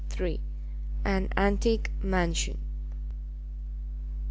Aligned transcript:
AN 1.05 1.29
ANTIQUE 1.37 1.91
MANSION. 2.01 2.57